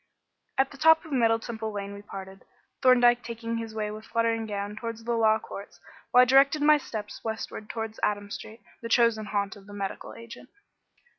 [0.57, 2.43] At the top of Middle Temple Lane we parted,
[2.81, 6.79] Thorndyke taking his way with fluttering gown towards the Law Courts, while I directed my
[6.79, 10.49] steps westward towards Adam Street, the chosen haunt of the medical agent.